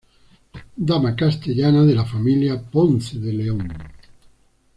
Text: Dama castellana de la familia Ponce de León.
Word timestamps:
Dama 0.77 1.15
castellana 1.15 1.85
de 1.85 1.93
la 1.93 2.03
familia 2.03 2.59
Ponce 2.59 3.19
de 3.19 3.33
León. 3.33 3.67